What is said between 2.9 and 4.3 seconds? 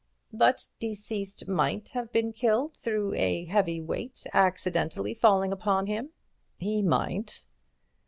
a heavy weight